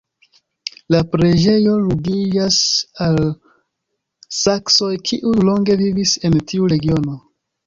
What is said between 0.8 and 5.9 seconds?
La preĝejo ligiĝas al saksoj, kiuj longe